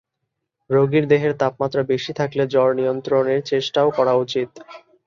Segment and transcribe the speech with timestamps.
[0.69, 4.49] রোগীর দেহের তাপমাত্রা বেশি থাকলে জ্বর নিয়ন্ত্রণের চেষ্টাও করা উচিত।